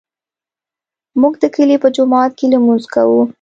[1.21, 3.21] موږ د کلي په جومات کې لمونځ کوو